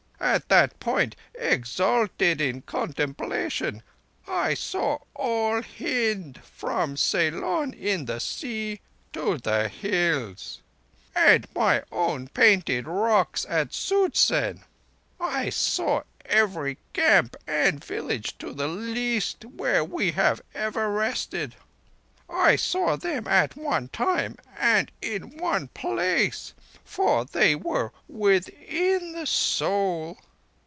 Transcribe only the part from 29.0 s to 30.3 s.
the Soul.